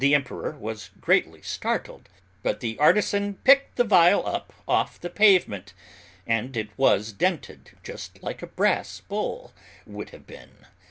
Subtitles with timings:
[0.03, 2.09] The Emperor was greatly startled,
[2.41, 5.73] but the artisan picked the vial up off the pavement,
[6.25, 9.53] and it was dented, just like a brass bowl
[9.85, 10.65] would have been!